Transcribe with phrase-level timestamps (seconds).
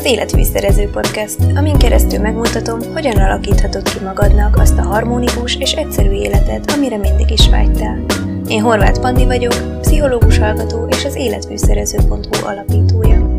[0.00, 6.10] az Életfűszerező Podcast, amin keresztül megmutatom, hogyan alakíthatod ki magadnak azt a harmonikus és egyszerű
[6.10, 8.04] életet, amire mindig is vágytál.
[8.48, 13.34] Én Horváth Pandi vagyok, pszichológus hallgató és az életfűszerező.hu alapítója.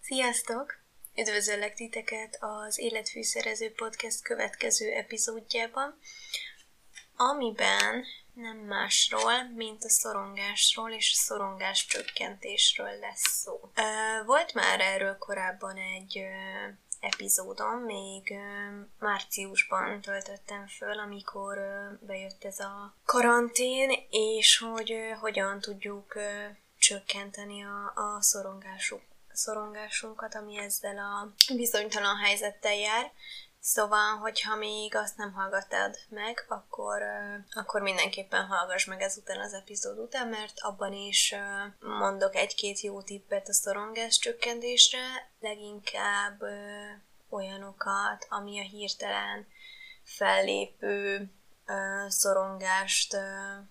[0.00, 0.74] Sziasztok!
[1.16, 5.98] Üdvözöllek titeket az Életfűszerező Podcast következő epizódjában,
[7.16, 13.70] amiben nem másról, mint a szorongásról és a szorongás csökkentésről lesz szó.
[14.26, 16.20] Volt már erről korábban egy
[17.00, 18.34] epizódom, még
[18.98, 21.58] márciusban töltöttem föl, amikor
[22.00, 26.18] bejött ez a karantén, és hogy hogyan tudjuk
[26.78, 29.02] csökkenteni a, a szorongásuk,
[29.32, 33.12] szorongásunkat, ami ezzel a bizonytalan helyzettel jár.
[33.64, 37.02] Szóval, hogyha még azt nem hallgattad meg, akkor,
[37.50, 41.34] akkor mindenképpen hallgass meg ezután az epizód után, mert abban is
[41.80, 44.98] mondok egy-két jó tippet a szorongás csökkentésre,
[45.40, 46.42] leginkább
[47.28, 49.46] olyanokat, ami a hirtelen
[50.04, 51.30] fellépő
[52.08, 53.16] szorongást,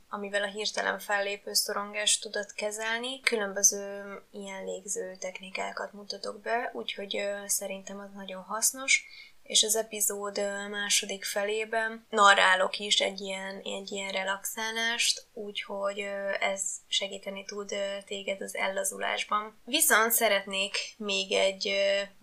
[0.10, 3.22] amivel a hirtelen fellépő szorongást tudod kezelni.
[3.22, 9.06] Különböző ilyen légző technikákat mutatok be, úgyhogy szerintem az nagyon hasznos
[9.52, 10.38] és az epizód
[10.70, 16.00] második felében narrálok is egy ilyen, egy ilyen relaxálást, úgyhogy
[16.40, 17.74] ez segíteni tud
[18.06, 19.60] téged az ellazulásban.
[19.66, 21.74] Viszont szeretnék még egy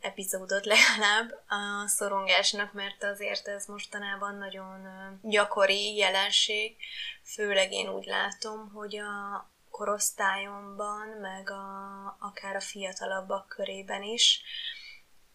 [0.01, 4.87] epizódot legalább a szorongásnak, mert azért ez mostanában nagyon
[5.23, 6.77] gyakori jelenség,
[7.25, 14.43] főleg én úgy látom, hogy a korosztályomban, meg a, akár a fiatalabbak körében is,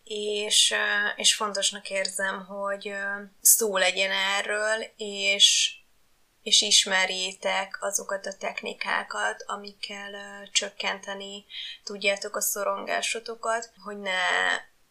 [0.04, 0.74] és,
[1.16, 2.96] és fontosnak érzem, hogy
[3.42, 5.76] szó legyen erről, és,
[6.42, 10.12] és ismerjétek azokat a technikákat, amikkel
[10.52, 11.46] csökkenteni
[11.84, 14.20] tudjátok a szorongásotokat, hogy ne,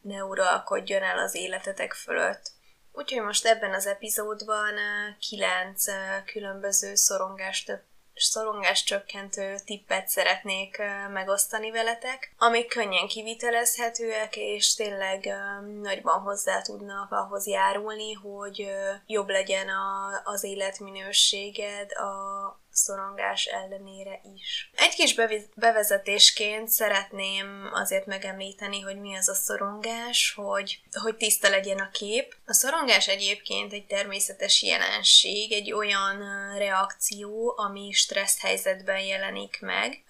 [0.00, 2.50] ne uralkodjon el az életetek fölött.
[2.92, 4.74] Úgyhogy most ebben az epizódban
[5.18, 5.84] kilenc
[6.24, 7.82] különböző szorongást
[8.14, 15.34] szorongás csökkentő tippet szeretnék megosztani veletek, amik könnyen kivitelezhetőek, és tényleg
[15.82, 18.68] nagyban hozzá tudnak ahhoz járulni, hogy
[19.06, 24.70] jobb legyen a, az életminőséged, a, szorongás ellenére is.
[24.76, 25.14] Egy kis
[25.54, 32.34] bevezetésként szeretném azért megemlíteni, hogy mi az a szorongás, hogy, hogy tiszta legyen a kép.
[32.46, 36.18] A szorongás egyébként egy természetes jelenség, egy olyan
[36.56, 40.04] reakció, ami stressz helyzetben jelenik meg,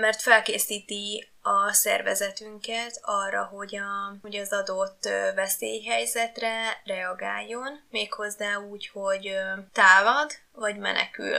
[0.00, 9.34] mert felkészíti a szervezetünket arra, hogy, a, hogy az adott veszélyhelyzetre reagáljon, méghozzá úgy, hogy
[9.72, 11.36] távad vagy menekül.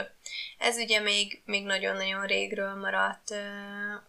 [0.58, 3.34] Ez ugye még, még nagyon-nagyon régről maradt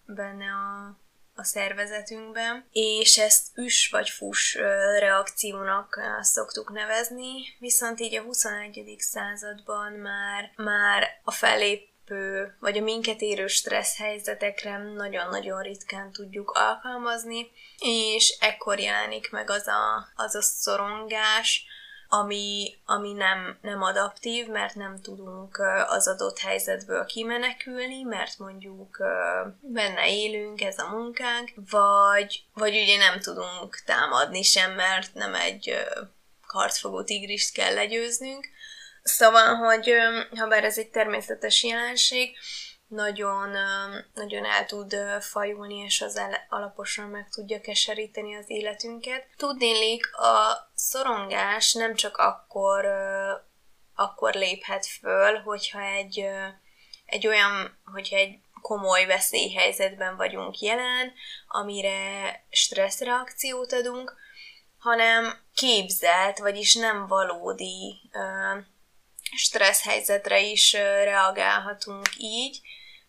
[0.06, 0.98] benne a,
[1.36, 4.56] a szervezetünkben, és ezt üs vagy fus
[5.00, 8.96] reakciónak szoktuk nevezni, viszont így a 21.
[8.98, 16.52] században már, már a fellép belépő, vagy a minket érő stressz helyzetekre nagyon-nagyon ritkán tudjuk
[16.52, 21.66] alkalmazni, és ekkor jelenik meg az a, az a szorongás,
[22.08, 28.98] ami, ami nem, nem adaptív, mert nem tudunk az adott helyzetből kimenekülni, mert mondjuk
[29.62, 35.76] benne élünk, ez a munkánk, vagy, vagy ugye nem tudunk támadni sem, mert nem egy
[36.42, 38.50] harcfogó tigrist kell legyőznünk,
[39.04, 39.94] Szóval, hogy
[40.40, 42.38] ha bár ez egy természetes jelenség,
[42.88, 43.56] nagyon,
[44.14, 49.28] nagyon el tud fajulni, és az alaposan meg tudja keseríteni az életünket.
[49.38, 52.86] Tudnélik, a szorongás nem csak akkor,
[53.96, 56.26] akkor léphet föl, hogyha egy,
[57.06, 61.14] egy olyan, hogyha egy komoly veszélyhelyzetben vagyunk jelen,
[61.48, 64.16] amire stresszreakciót adunk,
[64.78, 68.02] hanem képzelt, vagyis nem valódi
[69.36, 72.62] stressz helyzetre is reagálhatunk így,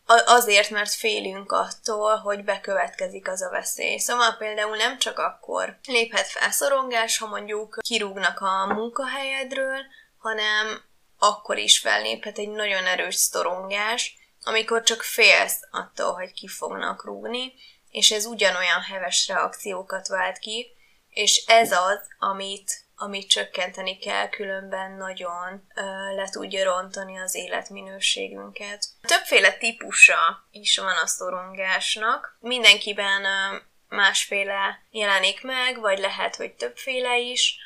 [0.07, 3.99] azért, mert félünk attól, hogy bekövetkezik az a veszély.
[3.99, 9.79] Szóval például nem csak akkor léphet fel szorongás, ha mondjuk kirúgnak a munkahelyedről,
[10.19, 10.83] hanem
[11.19, 17.53] akkor is felléphet egy nagyon erős szorongás, amikor csak félsz attól, hogy ki fognak rúgni,
[17.91, 20.73] és ez ugyanolyan heves reakciókat vált ki,
[21.11, 25.83] és ez az, amit amit csökkenteni kell, különben nagyon ö,
[26.15, 28.87] le tudja rontani az életminőségünket.
[29.01, 32.37] Többféle típusa is van a szorongásnak.
[32.41, 33.57] Mindenkiben ö,
[33.89, 37.59] másféle jelenik meg, vagy lehet, hogy többféle is.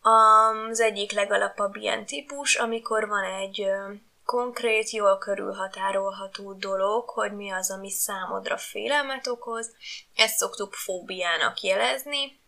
[0.00, 3.92] Az egyik legalapabb ilyen típus, amikor van egy ö,
[4.24, 9.74] konkrét, jól körülhatárolható dolog, hogy mi az, ami számodra félelmet okoz.
[10.14, 12.40] Ezt szoktuk fóbiának jelezni.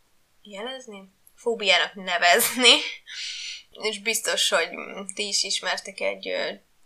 [0.42, 1.18] Jelezni?
[1.40, 2.78] Fóbiának nevezni.
[3.70, 4.68] És biztos, hogy
[5.14, 6.32] ti is ismertek egy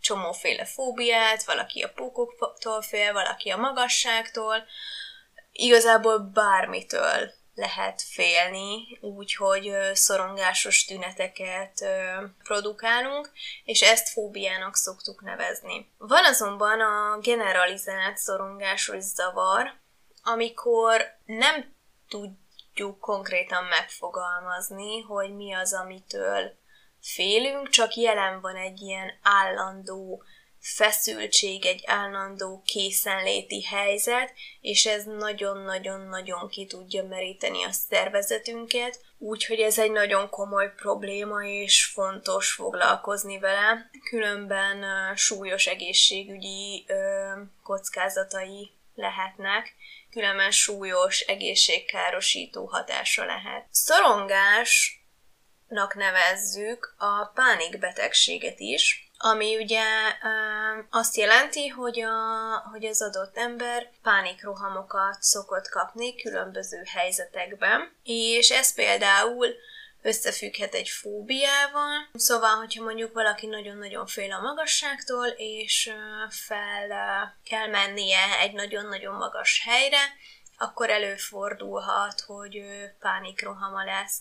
[0.01, 4.65] csomóféle fóbiát, valaki a pókoktól fél, valaki a magasságtól,
[5.51, 11.85] igazából bármitől lehet félni, úgyhogy szorongásos tüneteket
[12.43, 13.31] produkálunk,
[13.63, 15.91] és ezt fóbiának szoktuk nevezni.
[15.97, 19.73] Van azonban a generalizált szorongásos zavar,
[20.23, 21.73] amikor nem
[22.07, 22.44] tudjuk
[22.99, 26.57] konkrétan megfogalmazni, hogy mi az, amitől
[27.01, 30.23] félünk, csak jelen van egy ilyen állandó
[30.59, 39.79] feszültség, egy állandó készenléti helyzet, és ez nagyon-nagyon-nagyon ki tudja meríteni a szervezetünket, úgyhogy ez
[39.79, 43.89] egy nagyon komoly probléma, és fontos foglalkozni vele.
[44.09, 44.85] Különben
[45.15, 46.85] súlyos egészségügyi
[47.63, 49.73] kockázatai lehetnek,
[50.11, 53.67] különben súlyos egészségkárosító hatása lehet.
[53.71, 59.83] Szorongásnak nevezzük a pánikbetegséget is, ami ugye
[60.89, 68.73] azt jelenti, hogy, a, hogy az adott ember pánikrohamokat szokott kapni különböző helyzetekben, és ez
[68.73, 69.47] például
[70.05, 72.09] összefügghet egy fóbiával.
[72.13, 75.91] Szóval, hogyha mondjuk valaki nagyon-nagyon fél a magasságtól, és
[76.29, 76.87] fel
[77.43, 80.01] kell mennie egy nagyon-nagyon magas helyre,
[80.57, 82.61] akkor előfordulhat, hogy
[82.99, 84.17] pánikrohama lesz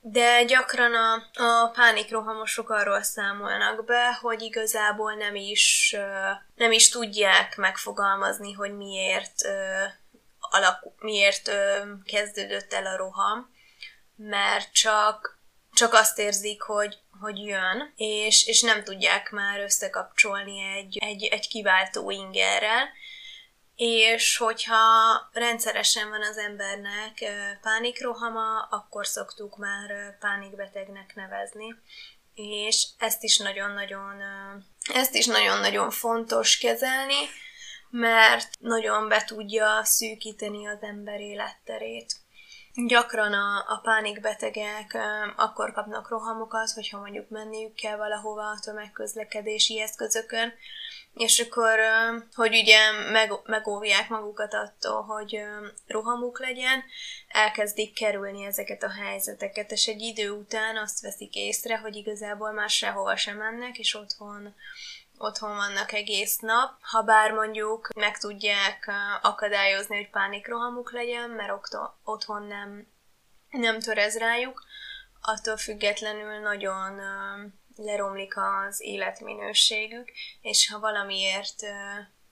[0.00, 5.96] de gyakran a, a pánikrohamosok arról számolnak be, hogy igazából nem is,
[6.54, 9.34] nem is tudják megfogalmazni, hogy miért,
[10.38, 11.50] alakul, miért
[12.04, 13.56] kezdődött el a roham,
[14.18, 15.38] mert csak,
[15.72, 21.48] csak azt érzik, hogy, hogy jön, és, és nem tudják már összekapcsolni egy, egy, egy
[21.48, 22.88] kiváltó ingerrel,
[23.76, 24.78] és hogyha
[25.32, 27.24] rendszeresen van az embernek
[27.62, 31.74] pánikrohama, akkor szoktuk már pánikbetegnek nevezni.
[32.34, 34.22] És ezt is nagyon-nagyon,
[34.94, 37.28] ezt is nagyon-nagyon fontos kezelni,
[37.90, 42.14] mert nagyon be tudja szűkíteni az ember életterét.
[42.74, 44.98] Gyakran a, a pánikbetegek
[45.36, 50.52] akkor kapnak rohamokat, hogyha mondjuk menniük kell valahova a tömegközlekedési eszközökön,
[51.14, 51.78] és akkor,
[52.34, 52.78] hogy ugye
[53.12, 55.40] meg, megóvják magukat attól, hogy
[55.86, 56.84] rohamuk legyen,
[57.28, 62.70] elkezdik kerülni ezeket a helyzeteket, és egy idő után azt veszik észre, hogy igazából már
[62.70, 64.54] sehova sem mennek, és otthon
[65.18, 68.90] otthon vannak egész nap, ha bár mondjuk meg tudják
[69.22, 71.52] akadályozni, hogy pánikrohamuk legyen, mert
[72.04, 72.86] otthon nem,
[73.50, 74.64] nem törez rájuk,
[75.20, 77.00] attól függetlenül nagyon
[77.76, 80.10] leromlik az életminőségük,
[80.40, 81.62] és ha valamiért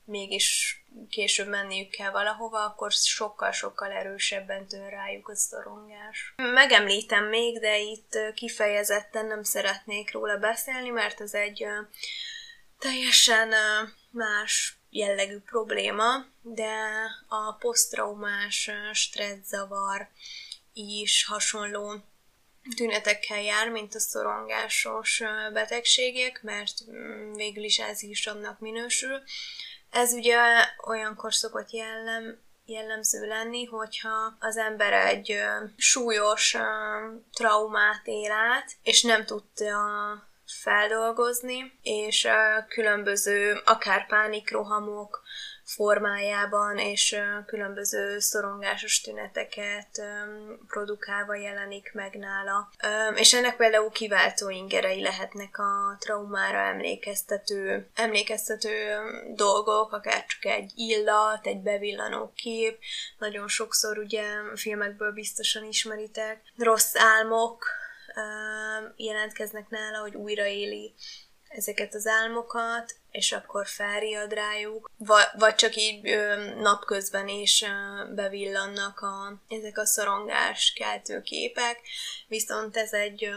[0.05, 0.81] mégis
[1.11, 6.35] később menniük kell valahova, akkor sokkal-sokkal erősebben tör rájuk a szorongás.
[6.37, 11.67] Megemlítem még, de itt kifejezetten nem szeretnék róla beszélni, mert ez egy
[12.79, 13.55] teljesen
[14.11, 16.75] más jellegű probléma, de
[17.29, 20.09] a posztraumás stresszzavar
[20.73, 22.05] is hasonló
[22.77, 25.23] tünetekkel jár, mint a szorongásos
[25.53, 29.23] betegségek, mert mm, végül is ez is annak minősül.
[29.91, 30.39] Ez ugye
[30.87, 35.39] olyankor szokott jellem, jellemző lenni, hogyha az ember egy
[35.77, 36.57] súlyos
[37.33, 42.29] traumát él át, és nem tudta feldolgozni, és
[42.69, 45.25] különböző akár pánikrohamok,
[45.67, 50.03] formájában, és különböző szorongásos tüneteket
[50.69, 52.71] produkálva jelenik meg nála.
[53.15, 58.73] És ennek például kiváltó ingerei lehetnek a traumára emlékeztető, emlékeztető
[59.35, 62.79] dolgok, akár csak egy illat, egy bevillanó kép,
[63.19, 64.25] nagyon sokszor ugye
[64.55, 67.67] filmekből biztosan ismeritek, rossz álmok,
[68.97, 70.95] jelentkeznek nála, hogy újraéli
[71.49, 78.15] ezeket az álmokat, és akkor felriad rájuk, vagy, vagy csak így ö, napközben is ö,
[78.15, 81.81] bevillannak a, ezek a szorongás keltő képek,
[82.29, 83.31] viszont ez egy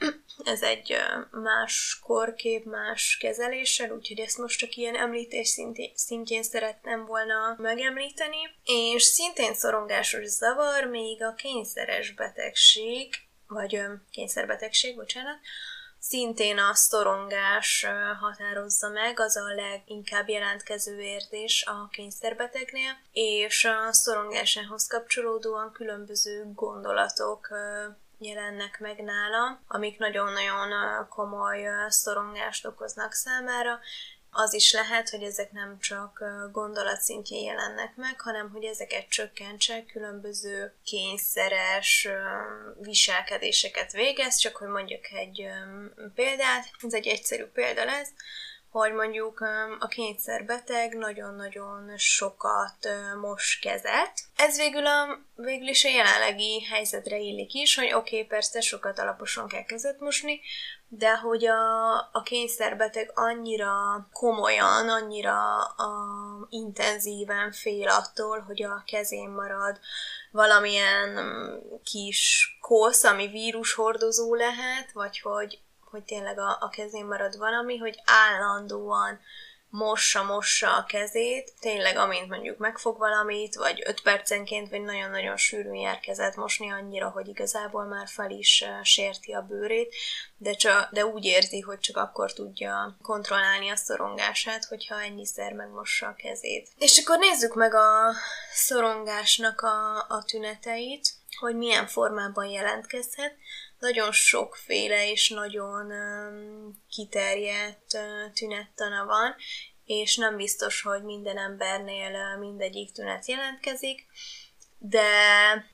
[0.44, 0.96] ez egy
[1.30, 8.38] más korkép, más kezeléssel, úgyhogy ezt most csak ilyen említés szintén, szintjén szerettem volna megemlíteni.
[8.64, 13.14] És szintén szorongásos zavar még a kényszeres betegség,
[13.50, 15.38] vagy kényszerbetegség, bocsánat,
[15.98, 17.86] szintén a szorongás
[18.20, 27.48] határozza meg, az a leginkább jelentkező érzés a kényszerbetegnél, és a szorongásához kapcsolódóan különböző gondolatok
[28.18, 30.68] jelennek meg nála, amik nagyon-nagyon
[31.08, 33.78] komoly szorongást okoznak számára,
[34.30, 40.74] az is lehet, hogy ezek nem csak gondolatszintjén jelennek meg, hanem hogy ezeket csökkentse, különböző
[40.84, 42.08] kényszeres
[42.80, 45.46] viselkedéseket végez, csak hogy mondjuk egy
[46.14, 48.10] példát, ez egy egyszerű példa lesz,
[48.70, 49.40] hogy mondjuk
[49.78, 52.88] a kényszerbeteg nagyon-nagyon sokat
[53.20, 54.12] mos kezet.
[54.36, 58.98] Ez végül, a, végül is a jelenlegi helyzetre illik is, hogy oké, okay, persze sokat
[58.98, 60.40] alaposan kell kezet mosni,
[60.92, 69.28] de hogy a, a kényszerbeteg annyira komolyan, annyira a, intenzíven fél attól, hogy a kezén
[69.28, 69.80] marad
[70.30, 71.18] valamilyen
[71.84, 78.02] kis kosz, ami vírushordozó lehet, vagy hogy hogy tényleg a, a kezén marad valami, hogy
[78.04, 79.20] állandóan
[79.70, 85.74] mossa, mossa a kezét, tényleg amint mondjuk megfog valamit, vagy öt percenként, vagy nagyon-nagyon sűrűn
[85.74, 89.94] jár kezet mosni annyira, hogy igazából már fel is sérti a bőrét,
[90.36, 96.06] de, csak, de úgy érzi, hogy csak akkor tudja kontrollálni a szorongását, hogyha ennyiszer megmossa
[96.06, 96.68] a kezét.
[96.78, 98.12] És akkor nézzük meg a
[98.52, 101.08] szorongásnak a, a tüneteit,
[101.38, 103.34] hogy milyen formában jelentkezhet
[103.80, 109.34] nagyon sokféle és nagyon um, kiterjedt uh, tünettana van,
[109.84, 114.06] és nem biztos, hogy minden embernél uh, mindegyik tünet jelentkezik,
[114.78, 115.02] de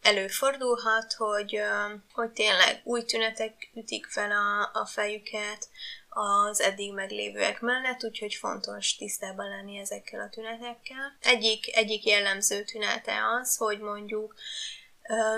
[0.02, 5.68] előfordulhat, hogy, uh, hogy tényleg új tünetek ütik fel a, a fejüket
[6.18, 11.16] az eddig meglévőek mellett, úgyhogy fontos tisztában lenni ezekkel a tünetekkel.
[11.20, 14.34] Egyik, egyik jellemző tünete az, hogy mondjuk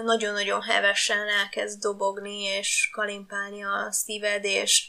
[0.05, 4.89] nagyon-nagyon hevesen elkezd dobogni és kalimpálni a szíved, és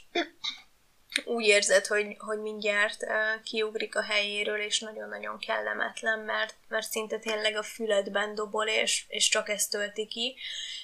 [1.25, 3.05] úgy érzed, hogy, hogy mindjárt
[3.43, 9.29] kiugrik a helyéről, és nagyon-nagyon kellemetlen, mert, mert szinte tényleg a füledben dobol, és, és
[9.29, 10.35] csak ezt tölti ki,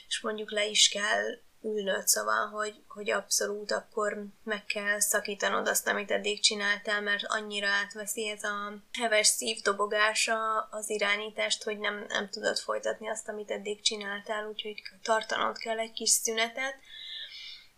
[0.08, 5.88] és mondjuk le is kell ülnöd, szóval, hogy, hogy abszolút akkor meg kell szakítanod azt,
[5.88, 12.30] amit eddig csináltál, mert annyira átveszi ez a heves szívdobogása az irányítást, hogy nem, nem
[12.30, 16.76] tudod folytatni azt, amit eddig csináltál, úgyhogy tartanod kell egy kis szünetet.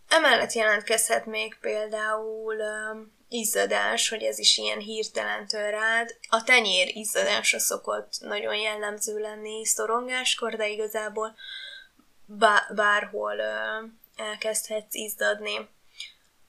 [0.08, 2.56] Emellett jelentkezhet még például
[3.30, 6.18] izzadás, hogy ez is ilyen hirtelen tör rád.
[6.30, 11.36] A tenyér izzadása szokott nagyon jellemző lenni szorongáskor, de igazából
[12.76, 13.42] bárhol
[14.16, 15.70] elkezdhetsz izzadni.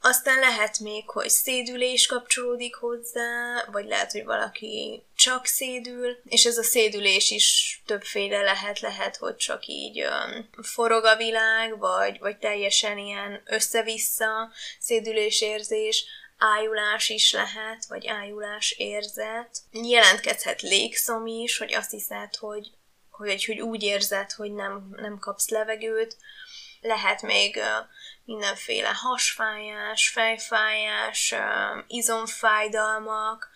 [0.01, 6.59] Aztán lehet még, hogy szédülés kapcsolódik hozzá, vagy lehet, hogy valaki csak szédül, és ez
[6.59, 12.39] a szédülés is többféle lehet, lehet, hogy csak így um, forog a világ, vagy, vagy
[12.39, 16.05] teljesen ilyen össze-vissza szédülésérzés,
[16.39, 19.59] ájulás is lehet, vagy ájulás érzet.
[19.73, 22.71] Jelentkezhet légszom is, hogy azt hiszed, hogy
[23.19, 26.17] hogy, hogy úgy érzed, hogy nem, nem kapsz levegőt.
[26.81, 27.61] Lehet még
[28.25, 31.35] mindenféle hasfájás, fejfájás,
[31.87, 33.51] izomfájdalmak,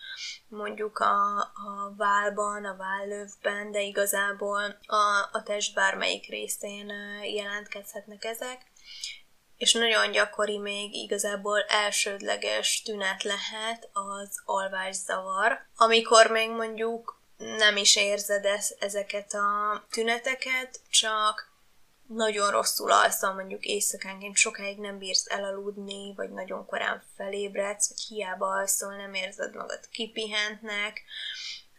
[0.49, 6.92] mondjuk a, a válban, a vállövben, de igazából a, a test bármelyik részén
[7.23, 8.71] jelentkezhetnek ezek
[9.62, 17.97] és nagyon gyakori még igazából elsődleges tünet lehet az alvászavar, amikor még mondjuk nem is
[17.97, 18.47] érzed
[18.79, 21.51] ezeket a tüneteket, csak
[22.07, 28.47] nagyon rosszul alszol, mondjuk éjszakánként sokáig nem bírsz elaludni, vagy nagyon korán felébredsz, vagy hiába
[28.47, 31.03] alszol, nem érzed magad kipihentnek,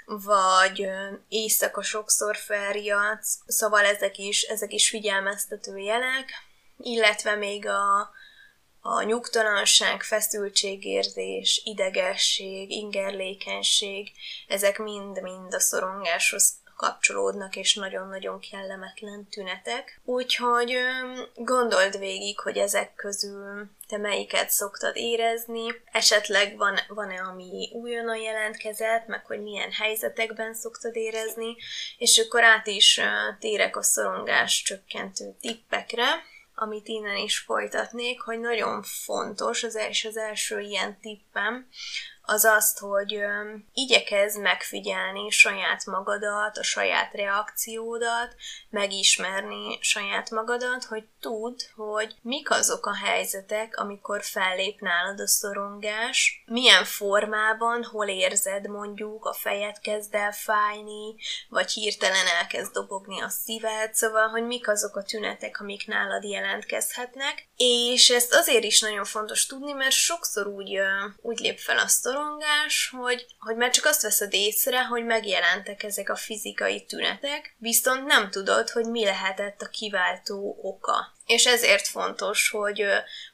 [0.06, 0.88] vagy
[1.28, 6.32] éjszaka sokszor felriadsz, szóval ezek is, ezek is figyelmeztető jelek,
[6.78, 8.12] illetve még a,
[8.86, 14.12] a nyugtalanság, feszültségérzés, idegesség, ingerlékenység,
[14.48, 20.02] ezek mind-mind a szorongáshoz kapcsolódnak, és nagyon-nagyon kellemetlen tünetek.
[20.06, 20.76] Úgyhogy
[21.36, 29.08] gondold végig, hogy ezek közül te melyiket szoktad érezni, esetleg van, van-e, ami újonnan jelentkezett,
[29.08, 31.56] meg hogy milyen helyzetekben szoktad érezni,
[31.98, 33.02] és akkor át is
[33.40, 40.18] térek a szorongás csökkentő tippekre amit innen is folytatnék, hogy nagyon fontos, az első, az
[40.18, 41.68] első ilyen tippem,
[42.22, 43.56] az azt, hogy ö,
[44.36, 48.36] megfigyelni saját magadat, a saját reakciódat,
[48.70, 56.44] megismerni saját magadat, hogy tudd, hogy mik azok a helyzetek, amikor fellép nálad a szorongás,
[56.46, 61.16] milyen formában, hol érzed mondjuk, a fejed kezd el fájni,
[61.50, 67.48] vagy hirtelen elkezd dobogni a szíved, szóval, hogy mik azok a tünetek, amik nálad jelentkezhetnek,
[67.58, 70.80] és ezt azért is nagyon fontos tudni, mert sokszor úgy,
[71.22, 76.10] úgy lép fel a szorongás, hogy, hogy már csak azt veszed észre, hogy megjelentek ezek
[76.10, 81.13] a fizikai tünetek, viszont nem tudod, hogy mi lehetett a kiváltó oka.
[81.26, 82.86] És ezért fontos, hogy,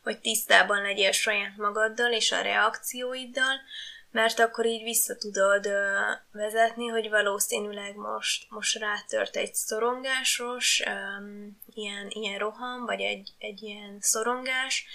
[0.03, 3.55] hogy tisztában legyél saját magaddal és a reakcióiddal,
[4.11, 5.67] mert akkor így vissza tudod
[6.31, 10.91] vezetni, hogy valószínűleg most, most rátört egy szorongásos ö,
[11.73, 14.85] ilyen, ilyen roham, vagy egy, egy ilyen szorongás,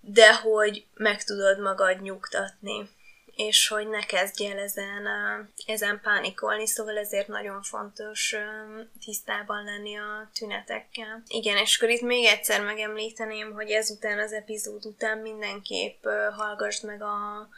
[0.00, 2.88] de hogy meg tudod magad nyugtatni
[3.46, 5.06] és hogy ne kezdj el ezen,
[5.66, 8.34] ezen pánikolni, szóval ezért nagyon fontos
[9.04, 11.22] tisztában lenni a tünetekkel.
[11.26, 16.04] Igen, és akkor itt még egyszer megemlíteném, hogy ezután az epizód után mindenképp
[16.36, 17.48] hallgassd meg a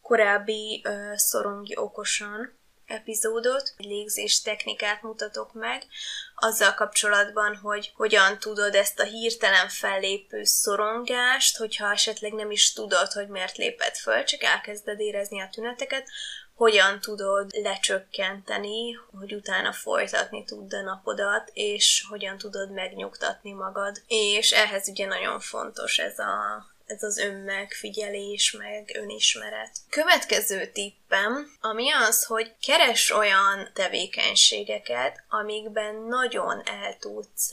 [0.00, 0.84] korábbi
[1.14, 2.60] szorongi okosan
[2.92, 5.86] epizódot, egy légzés technikát mutatok meg,
[6.34, 13.12] azzal kapcsolatban, hogy hogyan tudod ezt a hirtelen fellépő szorongást, hogyha esetleg nem is tudod,
[13.12, 16.08] hogy miért lépett föl, csak elkezded érezni a tüneteket,
[16.54, 24.02] hogyan tudod lecsökkenteni, hogy utána folytatni tudd a napodat, és hogyan tudod megnyugtatni magad.
[24.06, 29.70] És ehhez ugye nagyon fontos ez a ez az önmegfigyelés, meg önismeret.
[29.88, 37.50] Következő tippem, ami az, hogy keres olyan tevékenységeket, amikben nagyon el tudsz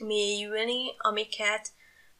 [0.00, 1.68] mélyülni, amiket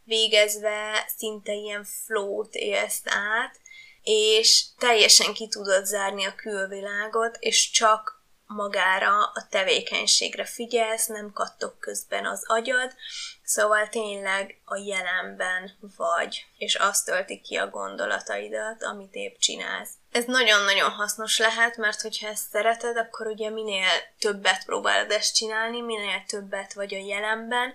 [0.04, 3.60] végezve szinte ilyen flót élsz át,
[4.02, 8.19] és teljesen ki tudod zárni a külvilágot, és csak
[8.54, 12.94] magára a tevékenységre figyelsz, nem kattok közben az agyad,
[13.42, 19.90] szóval tényleg a jelenben vagy, és azt tölti ki a gondolataidat, amit épp csinálsz.
[20.12, 23.88] Ez nagyon-nagyon hasznos lehet, mert hogyha ezt szereted, akkor ugye minél
[24.18, 27.74] többet próbálod ezt csinálni, minél többet vagy a jelenben,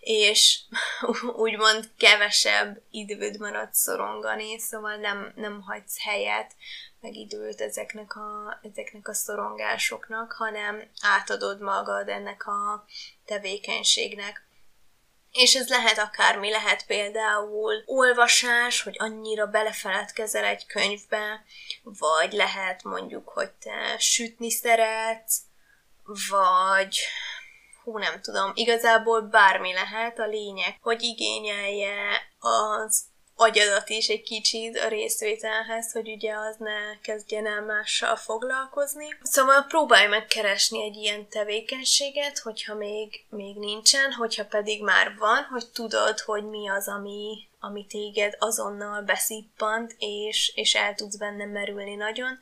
[0.00, 0.58] és
[1.36, 6.52] úgymond kevesebb időd marad szorongani, szóval nem, nem hagysz helyet
[7.00, 7.14] meg
[7.60, 12.84] ezeknek a, ezeknek a szorongásoknak, hanem átadod magad ennek a
[13.24, 14.46] tevékenységnek.
[15.32, 21.44] És ez lehet akármi, lehet például olvasás, hogy annyira belefeledkezel egy könyvbe,
[21.82, 25.40] vagy lehet mondjuk, hogy te sütni szeretsz,
[26.30, 26.98] vagy
[27.82, 31.96] hú, nem tudom, igazából bármi lehet, a lényeg, hogy igényelje
[32.38, 33.04] az
[33.40, 39.06] agyadat is egy kicsit a részvételhez, hogy ugye az ne kezdjen el mással foglalkozni.
[39.22, 45.42] Szóval próbálj meg keresni egy ilyen tevékenységet, hogyha még, még nincsen, hogyha pedig már van,
[45.50, 51.44] hogy tudod, hogy mi az, ami, ami téged azonnal beszippant, és, és el tudsz benne
[51.44, 52.38] merülni nagyon,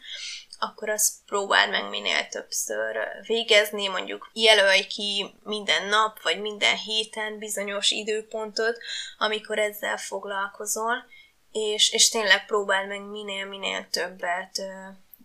[0.59, 7.39] akkor azt próbáld meg minél többször végezni, mondjuk jelölj ki minden nap, vagy minden héten
[7.39, 8.79] bizonyos időpontot,
[9.19, 11.05] amikor ezzel foglalkozol,
[11.53, 14.63] és, és tényleg próbáld meg minél-minél többet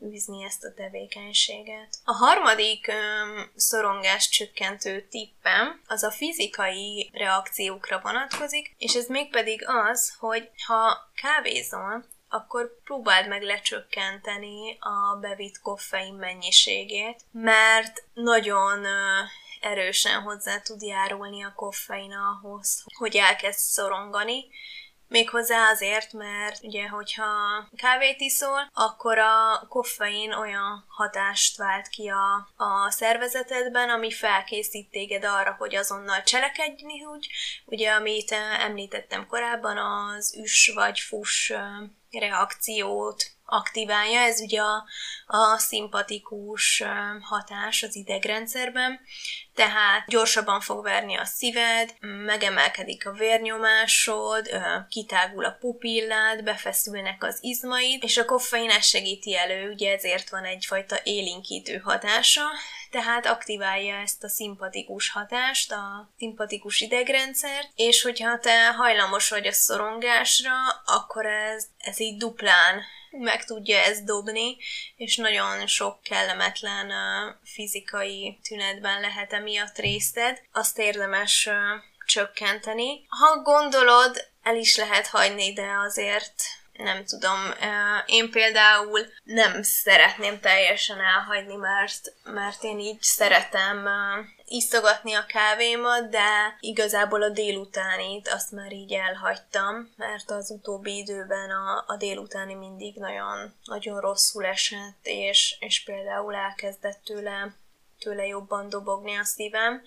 [0.06, 1.98] űzni ezt a tevékenységet.
[2.04, 10.16] A harmadik öm, szorongás csökkentő tippem az a fizikai reakciókra vonatkozik, és ez mégpedig az,
[10.20, 18.86] hogy ha kávézol, akkor próbáld meg lecsökkenteni a bevitt koffein mennyiségét, mert nagyon
[19.62, 24.46] erősen hozzá tud járulni a koffein ahhoz, hogy elkezd szorongani,
[25.12, 27.26] Méghozzá azért, mert ugye, hogyha
[27.76, 35.24] kávét iszol, akkor a koffein olyan hatást vált ki a, a szervezetedben, ami felkészít téged
[35.24, 37.28] arra, hogy azonnal cselekedni úgy.
[37.66, 41.52] Ugye, amit említettem korábban, az üs vagy fuss
[42.20, 44.86] reakciót aktiválja, ez ugye a,
[45.26, 46.84] a szimpatikus
[47.22, 49.00] hatás az idegrendszerben,
[49.56, 54.50] tehát gyorsabban fog verni a szíved, megemelkedik a vérnyomásod,
[54.90, 60.44] kitágul a pupillád, befeszülnek az izmaid, és a koffein ezt segíti elő, ugye ezért van
[60.44, 62.44] egyfajta élinkítő hatása,
[62.92, 69.52] tehát aktiválja ezt a szimpatikus hatást, a szimpatikus idegrendszert, és hogyha te hajlamos vagy a
[69.52, 70.54] szorongásra,
[70.86, 74.58] akkor ez, ez így duplán meg tudja ezt dobni,
[74.96, 76.92] és nagyon sok kellemetlen
[77.44, 80.42] fizikai tünetben lehet emiatt részted.
[80.52, 81.50] Azt érdemes
[82.06, 83.06] csökkenteni.
[83.08, 86.44] Ha gondolod, el is lehet hagyni, de azért
[86.84, 87.40] nem tudom,
[88.06, 93.88] én például nem szeretném teljesen elhagyni, mert, mert én így szeretem
[94.46, 101.50] iszogatni a kávémat, de igazából a délutánit azt már így elhagytam, mert az utóbbi időben
[101.50, 107.56] a, a délutáni mindig nagyon, nagyon rosszul esett, és, és például elkezdett tőle
[108.02, 109.84] tőle jobban dobogni a szívem,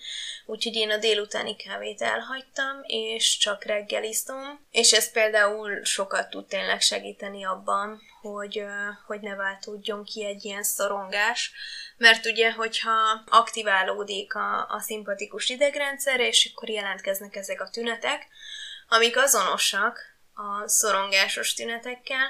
[0.46, 6.80] úgyhogy én a délutáni kávét elhagytam, és csak reggelizom, és ez például sokat tud tényleg
[6.80, 8.64] segíteni abban, hogy,
[9.06, 11.52] hogy ne váltódjon ki egy ilyen szorongás,
[11.96, 18.26] mert ugye, hogyha aktiválódik a, a szimpatikus idegrendszer, és akkor jelentkeznek ezek a tünetek,
[18.88, 19.98] amik azonosak
[20.34, 22.26] a szorongásos tünetekkel,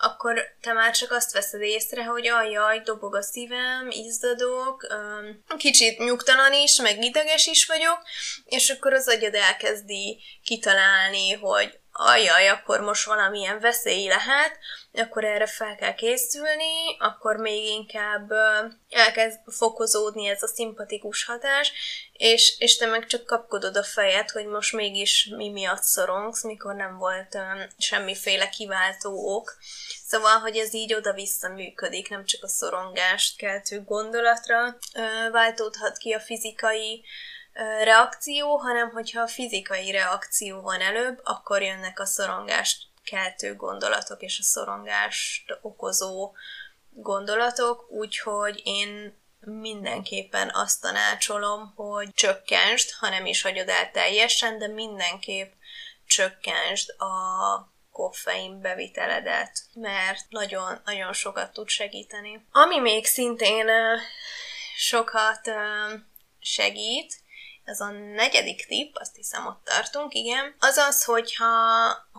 [0.00, 4.86] akkor te már csak azt veszed észre, hogy ajaj, dobog a szívem, izzadok,
[5.56, 8.02] kicsit nyugtalan is, meg ideges is vagyok,
[8.44, 14.58] és akkor az agyad elkezdi kitalálni, hogy ajaj, akkor most valamilyen veszély lehet,
[14.92, 18.32] akkor erre fel kell készülni, akkor még inkább
[18.90, 21.72] elkezd fokozódni ez a szimpatikus hatás,
[22.12, 26.74] és, és te meg csak kapkodod a fejed, hogy most mégis mi miatt szorongsz, mikor
[26.74, 29.56] nem volt um, semmiféle kiváltó ok.
[30.08, 34.78] Szóval, hogy ez így oda-vissza működik, nem csak a szorongást keltő gondolatra
[35.32, 37.04] váltódhat ki a fizikai
[37.82, 44.38] reakció, hanem hogyha a fizikai reakció van előbb, akkor jönnek a szorongást keltő gondolatok és
[44.38, 46.32] a szorongást okozó
[46.90, 54.66] gondolatok, úgyhogy én mindenképpen azt tanácsolom, hogy csökkentsd, ha nem is hagyod el teljesen, de
[54.66, 55.52] mindenképp
[56.06, 62.46] csökkentsd a koffein beviteledet, mert nagyon, nagyon sokat tud segíteni.
[62.52, 63.66] Ami még szintén
[64.76, 65.50] sokat
[66.40, 67.14] segít,
[67.64, 71.46] ez a negyedik tipp, azt hiszem ott tartunk, igen, az az, hogyha,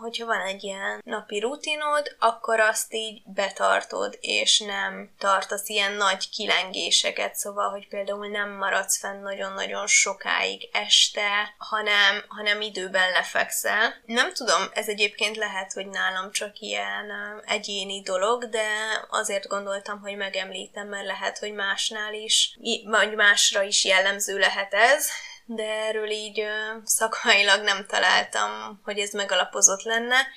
[0.01, 6.29] hogyha van egy ilyen napi rutinod, akkor azt így betartod, és nem tartasz ilyen nagy
[6.29, 13.93] kilengéseket, szóval, hogy például nem maradsz fenn nagyon-nagyon sokáig este, hanem, hanem időben lefekszel.
[14.05, 17.11] Nem tudom, ez egyébként lehet, hogy nálam csak ilyen
[17.45, 18.67] egyéni dolog, de
[19.09, 25.09] azért gondoltam, hogy megemlítem, mert lehet, hogy másnál is, vagy másra is jellemző lehet ez,
[25.51, 26.43] de erről így
[26.83, 30.27] szakmailag nem találtam, hogy ez megalapozott lenne.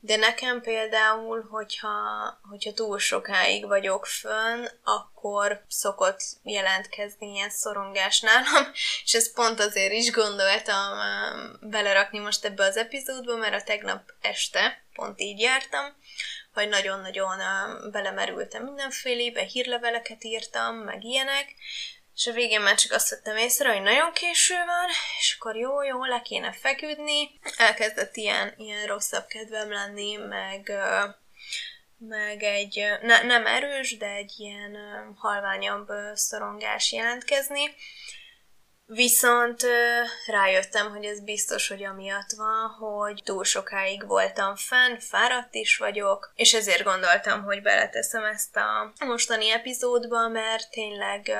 [0.00, 1.92] De nekem például, hogyha,
[2.48, 8.72] hogyha túl sokáig vagyok fönn, akkor szokott jelentkezni ilyen szorongás nálam,
[9.04, 10.98] és ezt pont azért is gondoltam
[11.60, 15.96] belerakni most ebbe az epizódba, mert a tegnap este pont így jártam,
[16.52, 17.38] hogy nagyon-nagyon
[17.90, 21.54] belemerültem mindenfélébe, hírleveleket írtam, meg ilyenek,
[22.16, 25.82] és a végén már csak azt vettem észre, hogy nagyon késő van, és akkor jó,
[25.82, 27.40] jó, le kéne feküdni.
[27.56, 30.72] Elkezdett ilyen, ilyen rosszabb kedvem lenni, meg,
[31.98, 34.76] meg egy, ne, nem erős, de egy ilyen
[35.16, 37.74] halványabb szorongás jelentkezni.
[38.88, 39.62] Viszont
[40.26, 46.32] rájöttem, hogy ez biztos, hogy amiatt van, hogy túl sokáig voltam fenn, fáradt is vagyok,
[46.36, 51.30] és ezért gondoltam, hogy beleteszem ezt a mostani epizódba, mert tényleg,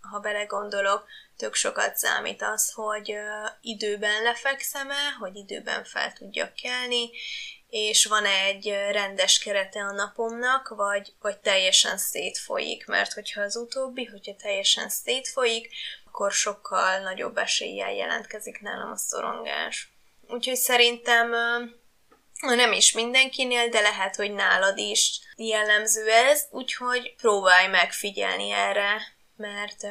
[0.00, 3.14] ha belegondolok, tök sokat számít az, hogy
[3.60, 7.10] időben lefekszem-e, hogy időben fel tudjak kelni,
[7.70, 14.04] és van egy rendes kerete a napomnak, vagy, vagy teljesen szétfolyik, mert hogyha az utóbbi,
[14.04, 15.70] hogyha teljesen szétfolyik,
[16.10, 19.92] akkor sokkal nagyobb eséllyel jelentkezik nálam a szorongás.
[20.28, 21.30] Úgyhogy szerintem
[22.40, 29.00] nem is mindenkinél, de lehet, hogy nálad is jellemző ez, úgyhogy próbálj megfigyelni erre,
[29.36, 29.86] mert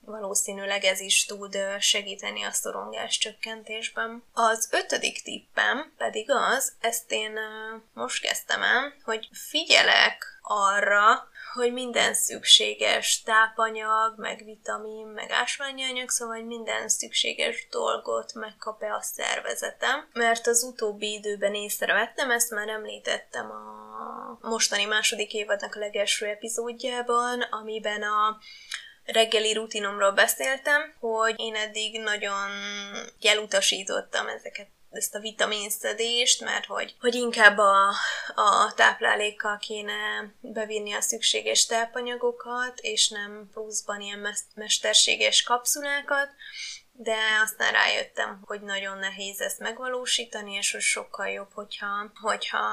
[0.00, 4.24] valószínűleg ez is tud segíteni a szorongás csökkentésben.
[4.32, 7.38] Az ötödik tippem pedig az, ezt én
[7.92, 16.10] most kezdtem el, hogy figyelek arra, hogy minden szükséges tápanyag, meg vitamin, meg ásványi anyag,
[16.10, 20.08] szóval hogy minden szükséges dolgot megkap-e a szervezetem.
[20.12, 27.40] Mert az utóbbi időben észrevettem, ezt már említettem a mostani második évadnak a legelső epizódjában,
[27.40, 28.38] amiben a
[29.04, 32.48] reggeli rutinomról beszéltem, hogy én eddig nagyon
[33.20, 37.88] elutasítottam ezeket ezt a vitaminszedést, mert hogy, hogy inkább a,
[38.34, 46.28] a táplálékkal kéne bevinni a szükséges tápanyagokat, és nem pluszban ilyen mesterséges kapszulákat,
[46.92, 52.68] de aztán rájöttem, hogy nagyon nehéz ezt megvalósítani, és hogy sokkal jobb, hogyha, hogyha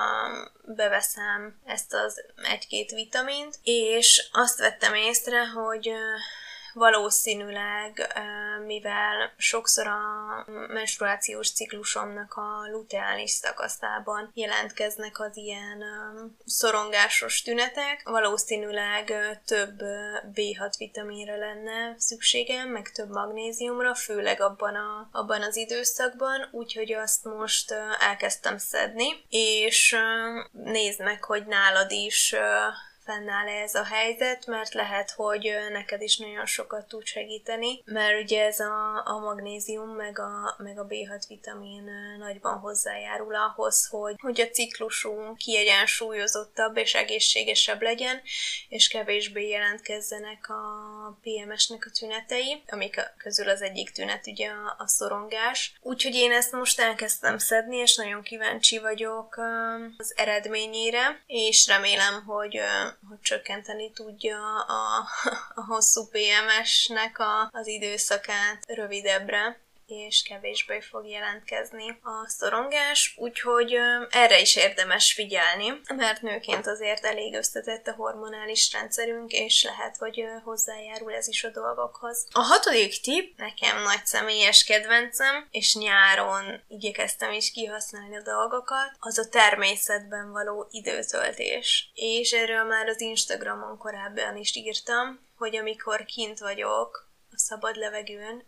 [0.65, 5.91] beveszem ezt az egy-két vitamint, és azt vettem észre, hogy
[6.77, 8.13] valószínűleg,
[8.65, 9.99] mivel sokszor a
[10.67, 15.83] menstruációs ciklusomnak a luteális szakaszában jelentkeznek az ilyen
[16.45, 19.13] szorongásos tünetek, valószínűleg
[19.45, 19.79] több
[20.33, 27.23] B6 vitaminra lenne szükségem, meg több magnéziumra, főleg abban, a, abban az időszakban, úgyhogy azt
[27.23, 29.95] most elkezdtem szedni, és
[30.51, 32.35] nézd meg, hogy nálad is
[33.07, 38.45] fennáll ez a helyzet, mert lehet, hogy neked is nagyon sokat tud segíteni, mert ugye
[38.45, 41.83] ez a, a magnézium meg a, meg a B6 vitamin
[42.19, 48.21] nagyban hozzájárul ahhoz, hogy, hogy a ciklusunk kiegyensúlyozottabb és egészségesebb legyen,
[48.69, 54.87] és kevésbé jelentkezzenek a PMS-nek a tünetei, amik közül az egyik tünet ugye a, a
[54.87, 55.77] szorongás.
[55.81, 59.37] Úgyhogy én ezt most elkezdtem szedni, és nagyon kíváncsi vagyok
[59.97, 62.59] az eredményére, és remélem, hogy,
[63.09, 65.07] hogy csökkenteni tudja a,
[65.55, 73.73] a hosszú PMS-nek a, az időszakát rövidebbre és kevésbé fog jelentkezni a szorongás, úgyhogy
[74.09, 80.23] erre is érdemes figyelni, mert nőként azért elég összetett a hormonális rendszerünk, és lehet, hogy
[80.43, 82.27] hozzájárul ez is a dolgokhoz.
[82.31, 89.17] A hatodik tip nekem nagy személyes kedvencem, és nyáron igyekeztem is kihasználni a dolgokat, az
[89.17, 91.91] a természetben való időtöltés.
[91.93, 98.43] És erről már az Instagramon korábban is írtam, hogy amikor kint vagyok, a szabad levegőn,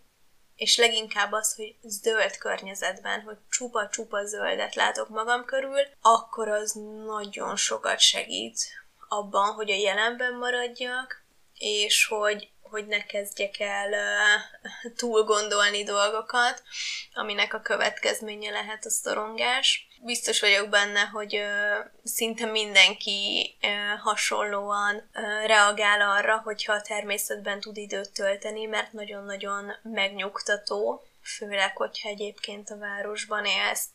[0.60, 6.72] és leginkább az, hogy zöld környezetben, hogy csupa-csupa zöldet látok magam körül, akkor az
[7.06, 8.60] nagyon sokat segít
[9.08, 11.24] abban, hogy a jelenben maradjak,
[11.58, 13.94] és hogy, hogy ne kezdjek el
[14.96, 16.64] túl gondolni dolgokat,
[17.14, 25.10] aminek a következménye lehet a szorongás biztos vagyok benne, hogy ö, szinte mindenki ö, hasonlóan
[25.14, 32.70] ö, reagál arra, hogyha a természetben tud időt tölteni, mert nagyon-nagyon megnyugtató, főleg, hogyha egyébként
[32.70, 33.88] a városban élsz,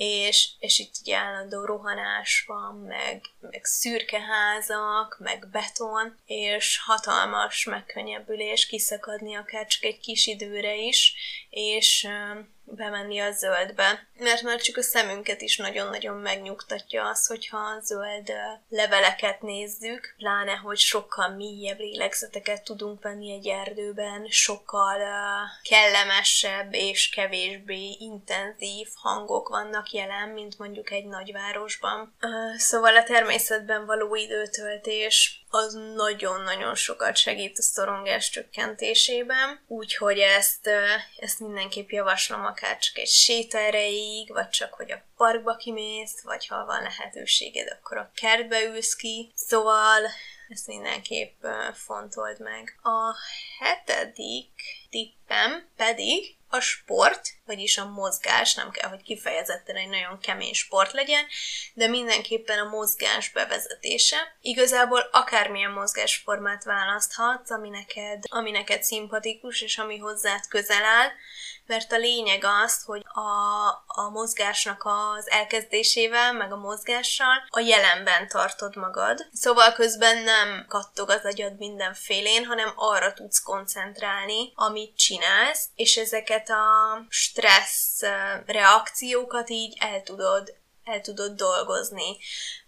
[0.00, 7.64] és, és itt ugye állandó rohanás van, meg, meg szürke házak, meg beton, és hatalmas
[7.64, 11.14] megkönnyebbülés kiszakadni akár csak egy kis időre is,
[11.50, 12.08] és
[12.70, 14.06] bemenni a zöldbe.
[14.18, 18.32] Mert már csak a szemünket is nagyon-nagyon megnyugtatja az, hogyha a zöld
[18.68, 24.98] leveleket nézzük, pláne, hogy sokkal mélyebb lélegzeteket tudunk venni egy erdőben, sokkal
[25.62, 32.14] kellemesebb és kevésbé intenzív hangok vannak jelen, mint mondjuk egy nagyvárosban.
[32.56, 40.70] Szóval a természetben való időtöltés az nagyon-nagyon sokat segít a szorongás csökkentésében, úgyhogy ezt,
[41.16, 46.46] ezt mindenképp javaslom akár csak egy séta erejéig, vagy csak, hogy a parkba kimész, vagy
[46.46, 49.32] ha van lehetőséged, akkor a kertbe ülsz ki.
[49.34, 50.00] Szóval
[50.48, 52.78] ezt mindenképp fontold meg.
[52.82, 53.14] A
[53.58, 54.50] hetedik
[54.90, 60.92] tippem pedig a sport, vagyis a mozgás, nem kell, hogy kifejezetten egy nagyon kemény sport
[60.92, 61.26] legyen,
[61.74, 64.16] de mindenképpen a mozgás bevezetése.
[64.40, 71.08] Igazából akármilyen mozgásformát választhatsz, ami neked, ami neked szimpatikus, és ami hozzád közel áll,
[71.68, 78.28] mert a lényeg az, hogy a, a mozgásnak az elkezdésével, meg a mozgással a jelenben
[78.28, 79.28] tartod magad.
[79.32, 86.48] Szóval közben nem kattog az agyad mindenfélén, hanem arra tudsz koncentrálni, amit csinálsz, és ezeket
[86.48, 86.66] a
[87.38, 88.02] stressz
[88.46, 92.16] reakciókat így el tudod el tudod dolgozni,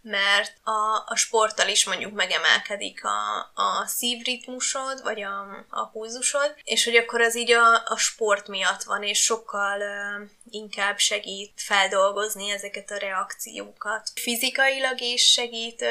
[0.00, 6.84] mert a, a sporttal is mondjuk megemelkedik a, a szívritmusod, vagy a, a pulzusod, és
[6.84, 12.50] hogy akkor az így a, a sport miatt van, és sokkal uh, inkább segít feldolgozni
[12.50, 14.10] ezeket a reakciókat.
[14.14, 15.88] Fizikailag is segít uh,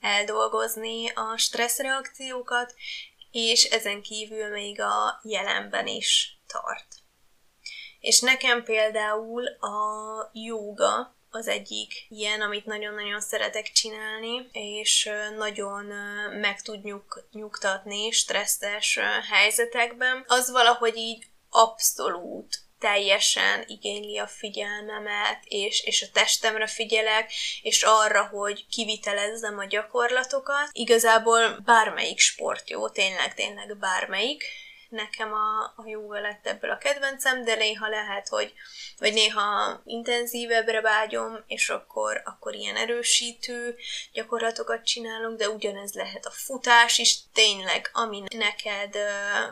[0.00, 2.74] eldolgozni a stresszreakciókat,
[3.30, 7.03] és ezen kívül még a jelenben is tart.
[8.04, 15.84] És nekem például a jóga az egyik ilyen, amit nagyon-nagyon szeretek csinálni, és nagyon
[16.40, 18.98] meg tud nyug, nyugtatni stresszes
[19.30, 20.24] helyzetekben.
[20.26, 28.26] Az valahogy így abszolút teljesen igényli a figyelmemet, és, és a testemre figyelek, és arra,
[28.26, 30.68] hogy kivitelezzem a gyakorlatokat.
[30.72, 34.44] Igazából bármelyik sport jó, tényleg, tényleg bármelyik,
[34.88, 38.52] nekem a, a jóga lett ebből a kedvencem, de néha lehet, hogy
[38.98, 43.76] vagy néha intenzívebbre vágyom, és akkor, akkor ilyen erősítő
[44.12, 48.96] gyakorlatokat csinálunk, de ugyanez lehet a futás is, tényleg, ami neked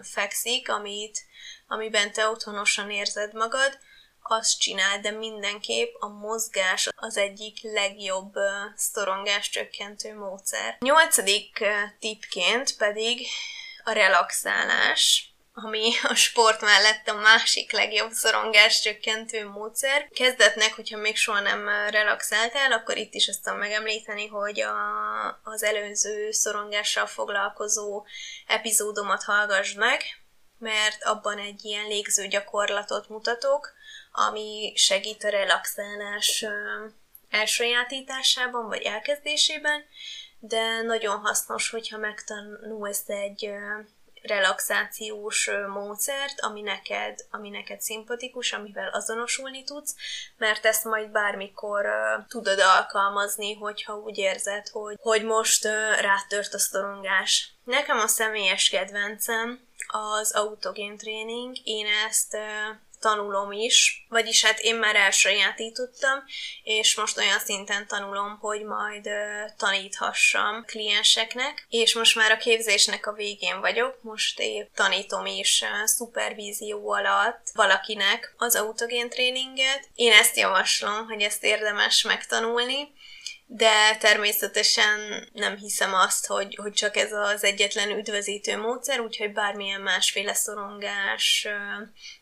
[0.03, 1.19] fekszik, amit,
[1.67, 3.79] amiben te otthonosan érzed magad,
[4.23, 8.33] azt csinál, de mindenképp a mozgás az egyik legjobb
[8.77, 10.77] szorongás csökkentő módszer.
[10.79, 11.65] Nyolcadik
[11.99, 13.27] tipként pedig
[13.85, 20.09] a relaxálás ami a sport mellett a másik legjobb szorongás csökkentő módszer.
[20.15, 24.77] Kezdetnek, hogyha még soha nem relaxáltál, akkor itt is azt tudom megemlíteni, hogy a,
[25.43, 28.05] az előző szorongással foglalkozó
[28.47, 30.03] epizódomat hallgassd meg,
[30.59, 33.73] mert abban egy ilyen légző gyakorlatot mutatok,
[34.13, 36.45] ami segít a relaxálás
[37.31, 39.85] elsajátításában vagy elkezdésében,
[40.45, 43.51] de nagyon hasznos, hogyha megtanulsz egy
[44.23, 49.95] relaxációs módszert, ami neked, ami neked szimpatikus, amivel azonosulni tudsz,
[50.37, 56.55] mert ezt majd bármikor uh, tudod alkalmazni, hogyha úgy érzed, hogy, hogy most uh, rátört
[56.55, 57.55] a szorongás.
[57.65, 61.57] Nekem a személyes kedvencem az autogén tréning.
[61.65, 66.25] Én ezt uh, tanulom is, vagyis hát én már elsajátítottam,
[66.63, 69.15] és most olyan szinten tanulom, hogy majd uh,
[69.57, 75.87] taníthassam klienseknek, és most már a képzésnek a végén vagyok, most épp tanítom is uh,
[75.87, 79.89] szupervízió alatt valakinek az autogén tréninget.
[79.95, 82.93] Én ezt javaslom, hogy ezt érdemes megtanulni,
[83.55, 89.81] de természetesen nem hiszem azt, hogy, hogy csak ez az egyetlen üdvözítő módszer, úgyhogy bármilyen
[89.81, 91.49] másféle szorongás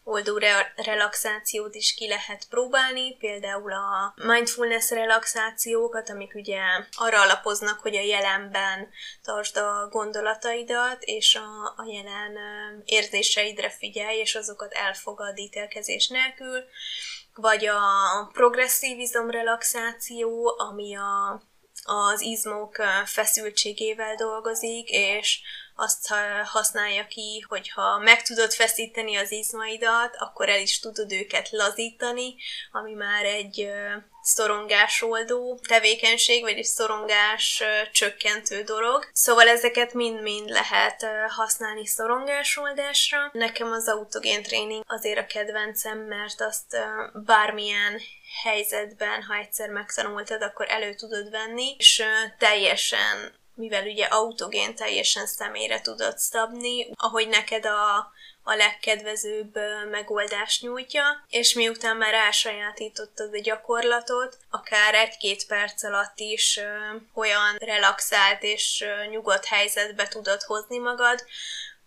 [0.05, 6.61] oldó re- relaxációt is ki lehet próbálni, például a mindfulness relaxációkat, amik ugye
[6.97, 8.88] arra alapoznak, hogy a jelenben
[9.23, 12.38] tartsd a gondolataidat, és a, a jelen
[12.85, 16.64] érzéseidre figyelj, és azokat elfogad ítélkezés nélkül,
[17.35, 17.81] vagy a
[18.33, 21.43] progresszív izomrelaxáció, ami a,
[21.85, 25.40] az izmok feszültségével dolgozik, és
[25.81, 26.14] azt
[26.45, 32.35] használja ki, hogyha meg tudod feszíteni az izmaidat, akkor el is tudod őket lazítani,
[32.73, 33.71] ami már egy
[34.23, 37.62] szorongásoldó tevékenység, vagy egy szorongás
[37.93, 39.11] csökkentő dolog.
[39.12, 43.31] Szóval ezeket mind-mind lehet használni szorongásoldásra.
[43.33, 46.77] Nekem az autogén tréning azért a kedvencem, mert azt
[47.14, 48.01] bármilyen
[48.43, 52.03] helyzetben, ha egyszer megtanultad, akkor elő tudod venni, és
[52.38, 59.59] teljesen mivel ugye autogén teljesen személyre tudod szabni, ahogy neked a, a legkedvezőbb
[59.90, 66.61] megoldást nyújtja, és miután már elsajátítottad a gyakorlatot, akár egy-két perc alatt is
[67.14, 71.25] olyan relaxált és nyugodt helyzetbe tudod hozni magad,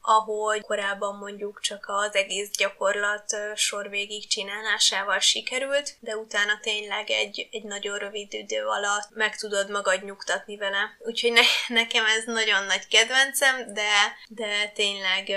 [0.06, 7.48] ahogy korábban mondjuk csak az egész gyakorlat sor végig csinálásával sikerült, de utána tényleg egy,
[7.52, 10.98] egy nagyon rövid idő alatt meg tudod magad nyugtatni vele.
[11.00, 11.42] Úgyhogy ne,
[11.82, 15.30] nekem ez nagyon nagy kedvencem, de, de tényleg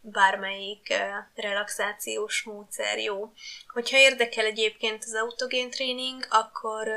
[0.00, 0.94] bármelyik
[1.34, 3.32] relaxációs módszer jó.
[3.66, 6.88] Hogyha érdekel egyébként az autogén tréning, akkor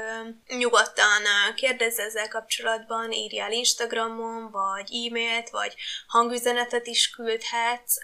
[0.48, 1.22] nyugodtan
[1.56, 5.76] kérdezz ezzel kapcsolatban, írjál Instagramon, vagy e-mailt, vagy
[6.08, 7.98] hangüzenetet is küldhetsz,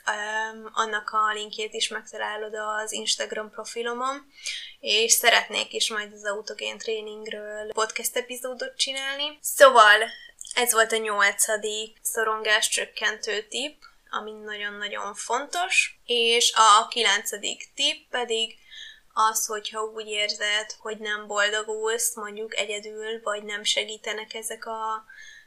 [0.74, 4.32] annak a linkjét is megtalálod az Instagram profilomon,
[4.80, 9.38] és szeretnék is majd az autogén tréningről podcast epizódot csinálni.
[9.42, 10.10] Szóval
[10.54, 13.76] ez volt a nyolcadik szorongás csökkentő tip,
[14.10, 18.56] ami nagyon-nagyon fontos, és a kilencedik tipp pedig
[19.14, 25.06] az, hogyha úgy érzed, hogy nem boldogulsz, mondjuk egyedül, vagy nem segítenek ezek a,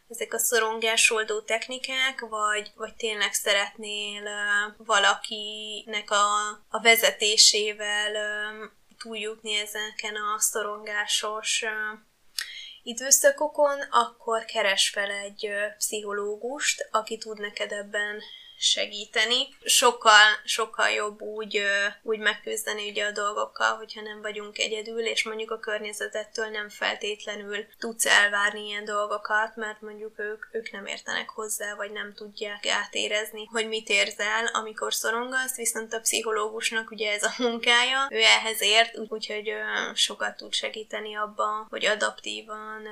[0.09, 4.29] ezek a szorongásoldó technikák, vagy, vagy tényleg szeretnél
[4.77, 8.13] valakinek a, a vezetésével
[8.99, 11.65] túljutni ezeken a szorongásos
[12.83, 18.23] időszakokon, akkor keres fel egy pszichológust, aki tud neked ebben
[18.61, 19.49] segíteni.
[19.65, 21.63] Sokkal, sokkal jobb úgy,
[22.03, 27.67] úgy megküzdeni ugye a dolgokkal, hogyha nem vagyunk egyedül, és mondjuk a környezetettől nem feltétlenül
[27.79, 33.45] tudsz elvárni ilyen dolgokat, mert mondjuk ők, ők nem értenek hozzá, vagy nem tudják átérezni,
[33.45, 38.99] hogy mit érzel, amikor szorongasz, viszont a pszichológusnak ugye ez a munkája, ő ehhez ért,
[39.09, 39.53] úgyhogy
[39.95, 42.87] sokat tud segíteni abban, hogy adaptívan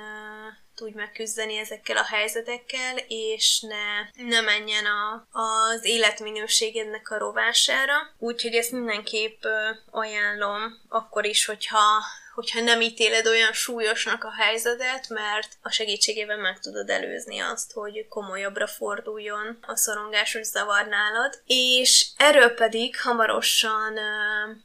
[0.79, 7.93] tudj megküzdeni ezekkel a helyzetekkel, és ne, ne menjen a, az életminőségednek a rovására.
[8.17, 9.43] Úgyhogy ezt mindenképp
[9.91, 16.59] ajánlom, akkor is, hogyha hogyha nem ítéled olyan súlyosnak a helyzetet, mert a segítségével meg
[16.59, 21.41] tudod előzni azt, hogy komolyabbra forduljon a szorongásos zavar nálad.
[21.45, 23.99] És erről pedig hamarosan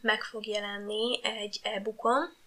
[0.00, 2.42] meg fog jelenni egy e-bookom,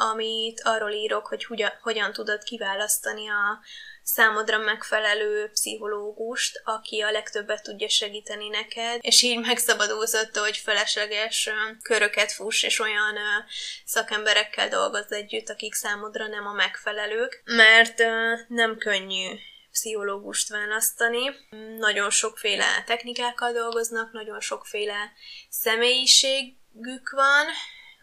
[0.00, 3.60] amit arról írok, hogy hogyan, hogyan tudod kiválasztani a
[4.02, 11.50] számodra megfelelő pszichológust, aki a legtöbbet tudja segíteni neked, és így megszabadulsz attól, hogy felesleges
[11.82, 13.16] köröket fuss, és olyan
[13.84, 17.98] szakemberekkel dolgozz együtt, akik számodra nem a megfelelők, mert
[18.48, 19.28] nem könnyű
[19.70, 21.30] pszichológust választani.
[21.78, 25.12] Nagyon sokféle technikákkal dolgoznak, nagyon sokféle
[25.48, 27.46] személyiségük van,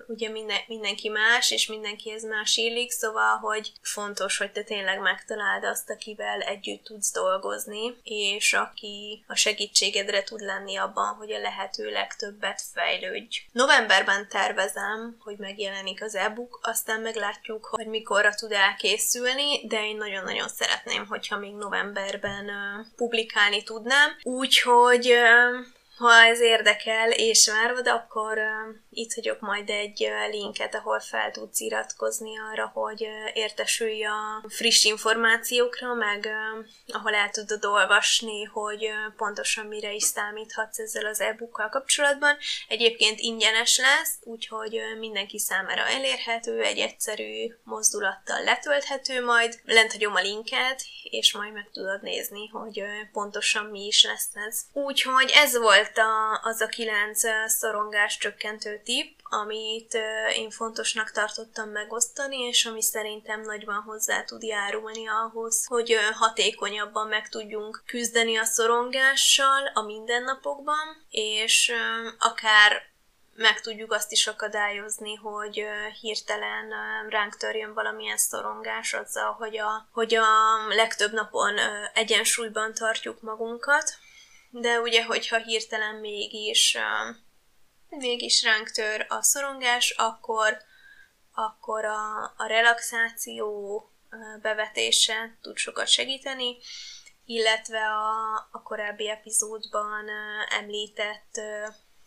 [0.07, 5.63] ugye minden, mindenki más, és mindenkihez más illik, szóval, hogy fontos, hogy te tényleg megtaláld
[5.63, 11.89] azt, akivel együtt tudsz dolgozni, és aki a segítségedre tud lenni abban, hogy a lehető
[11.91, 13.37] legtöbbet fejlődj.
[13.51, 20.47] Novemberben tervezem, hogy megjelenik az e-book, aztán meglátjuk, hogy mikorra tud elkészülni, de én nagyon-nagyon
[20.47, 24.17] szeretném, hogyha még novemberben uh, publikálni tudnám.
[24.23, 25.65] Úgyhogy uh,
[25.97, 31.59] ha ez érdekel és várod, akkor uh, itt hagyok majd egy linket, ahol fel tudsz
[31.59, 36.29] iratkozni arra, hogy értesülj a friss információkra, meg
[36.87, 42.37] ahol el tudod olvasni, hogy pontosan mire is számíthatsz ezzel az e-bookkal kapcsolatban.
[42.67, 49.59] Egyébként ingyenes lesz, úgyhogy mindenki számára elérhető, egy egyszerű mozdulattal letölthető majd.
[49.65, 54.61] Lent hagyom a linket, és majd meg tudod nézni, hogy pontosan mi is lesz ez.
[54.73, 59.97] Úgyhogy ez volt a, az a kilenc szorongás csökkentő tip, amit
[60.35, 67.29] én fontosnak tartottam megosztani, és ami szerintem nagyban hozzá tud járulni ahhoz, hogy hatékonyabban meg
[67.29, 71.71] tudjunk küzdeni a szorongással a mindennapokban, és
[72.19, 72.81] akár
[73.35, 75.63] meg tudjuk azt is akadályozni, hogy
[76.01, 76.73] hirtelen
[77.09, 80.25] ránk törjön valamilyen szorongás azzal, hogy a, hogy a
[80.67, 81.57] legtöbb napon
[81.93, 83.93] egyensúlyban tartjuk magunkat.
[84.49, 86.77] De ugye, hogyha hirtelen mégis,
[87.89, 90.57] mégis ránk tör a szorongás, akkor,
[91.31, 93.81] akkor a, a relaxáció
[94.41, 96.57] bevetése tud sokat segíteni,
[97.25, 100.09] illetve a, a korábbi epizódban
[100.49, 101.41] említett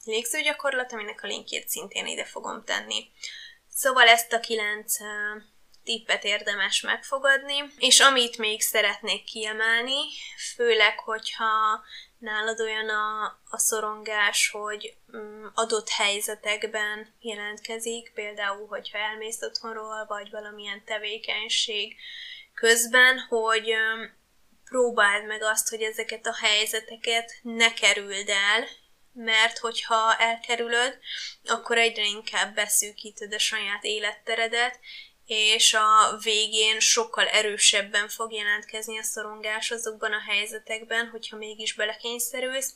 [0.04, 3.10] légzőgyakorlat, aminek a linkjét szintén ide fogom tenni.
[3.68, 4.96] Szóval ezt a kilenc
[5.84, 10.00] tippet érdemes megfogadni, és amit még szeretnék kiemelni,
[10.54, 11.84] főleg, hogyha
[12.18, 20.30] nálad olyan a, a szorongás, hogy mm, adott helyzetekben jelentkezik, például, hogyha elmész otthonról, vagy
[20.30, 21.96] valamilyen tevékenység
[22.54, 24.02] közben, hogy mm,
[24.64, 28.66] próbáld meg azt, hogy ezeket a helyzeteket ne kerüld el,
[29.12, 30.98] mert hogyha elkerülöd,
[31.44, 34.80] akkor egyre inkább beszűkíted a saját életteredet,
[35.30, 42.74] és a végén sokkal erősebben fog jelentkezni a szorongás azokban a helyzetekben, hogyha mégis belekényszerülsz,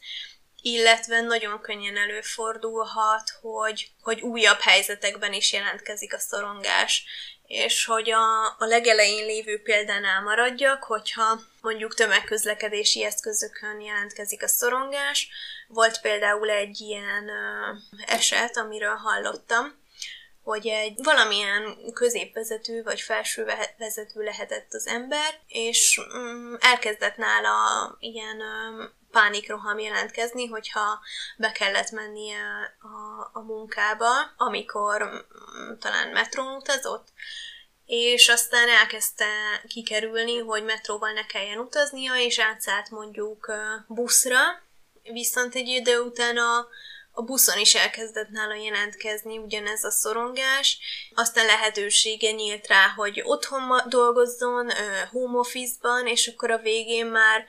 [0.63, 7.05] illetve nagyon könnyen előfordulhat, hogy, hogy újabb helyzetekben is jelentkezik a szorongás.
[7.47, 15.29] És hogy a, a legelején lévő példánál maradjak, hogyha mondjuk tömegközlekedési eszközökön jelentkezik a szorongás.
[15.69, 19.84] Volt például egy ilyen uh, eset, amiről hallottam,
[20.45, 23.47] hogy egy valamilyen középvezető vagy felső
[23.79, 31.01] vezető lehetett az ember, és mm, elkezdett nála ilyen um, pánikroham jelentkezni, hogyha
[31.37, 32.39] be kellett mennie
[32.81, 37.09] a, a munkába, amikor mm, talán metrón utazott,
[37.87, 39.27] és aztán elkezdte
[39.69, 43.53] kikerülni, hogy metróval ne kelljen utaznia, és átszállt mondjuk
[43.87, 44.41] buszra,
[45.03, 46.69] viszont egy idő után a
[47.17, 50.79] a buszon is elkezdett nála jelentkezni ugyanez a szorongás,
[51.15, 54.71] aztán lehetősége nyílt rá, hogy otthon dolgozzon,
[55.11, 57.47] home office-ban, és akkor a végén már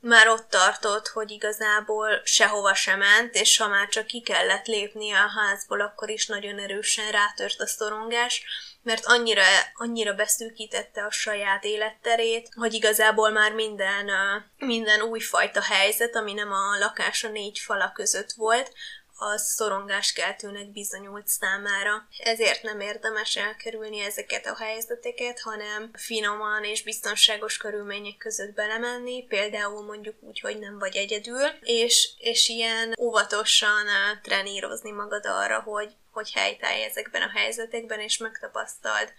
[0.00, 5.18] már ott tartott, hogy igazából sehova sem ment, és ha már csak ki kellett lépnie
[5.18, 8.44] a házból, akkor is nagyon erősen rátört a szorongás,
[8.82, 9.42] mert annyira,
[9.74, 14.10] annyira beszűkítette a saját életterét, hogy igazából már minden,
[14.56, 18.72] minden újfajta helyzet, ami nem a lakása négy fala között volt,
[19.20, 22.08] az szorongáskeltőnek bizonyult számára.
[22.18, 29.84] Ezért nem érdemes elkerülni ezeket a helyzeteket, hanem finoman és biztonságos körülmények között belemenni, például
[29.84, 33.86] mondjuk úgy, hogy nem vagy egyedül, és, és ilyen óvatosan
[34.22, 39.12] trenírozni magad arra, hogy, hogy helytállj ezekben a helyzetekben, és megtapasztald,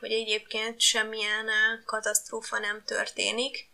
[0.00, 1.46] hogy egyébként semmilyen
[1.86, 3.72] katasztrófa nem történik,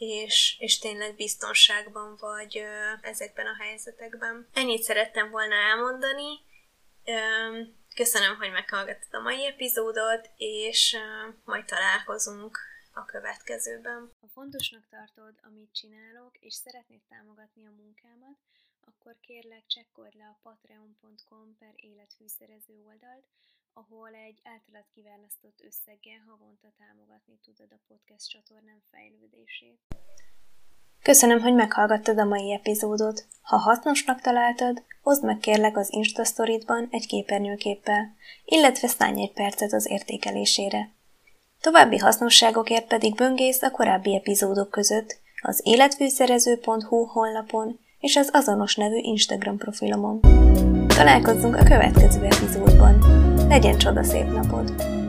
[0.00, 4.48] és, és tényleg biztonságban vagy ö, ezekben a helyzetekben.
[4.52, 6.40] Ennyit szerettem volna elmondani.
[7.04, 7.14] Ö,
[7.94, 12.58] köszönöm, hogy meghallgattad a mai epizódot, és ö, majd találkozunk
[12.92, 14.12] a következőben.
[14.20, 18.36] Ha fontosnak tartod, amit csinálok, és szeretnéd támogatni a munkámat,
[18.84, 23.24] akkor kérlek csekkold le a patreon.com per életfűszerező oldalt,
[23.74, 29.80] ahol egy általad kiválasztott összeggel havonta támogatni tudod a podcast csatornám fejlődését.
[31.02, 33.26] Köszönöm, hogy meghallgattad a mai epizódot.
[33.42, 38.14] Ha hasznosnak találtad, oszd meg kérlek az Insta Story-ban egy képernyőképpel,
[38.44, 40.90] illetve szállj egy percet az értékelésére.
[41.60, 48.98] További hasznosságokért pedig böngész a korábbi epizódok között az életfűszerező.hu honlapon, és az azonos nevű
[48.98, 50.20] Instagram profilomon.
[51.00, 52.98] Találkozzunk a következő epizódban.
[53.48, 54.99] Legyen csoda szép napod!